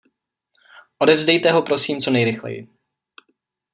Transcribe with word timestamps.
Odevzdejte 0.99 1.51
ho 1.51 1.61
prosím 1.61 1.99
co 1.99 2.11
nejrychleji. 2.11 2.67